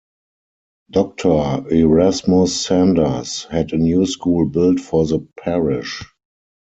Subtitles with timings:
[0.89, 6.03] Doctor Erasmus Sanders, had a new school built for the parish.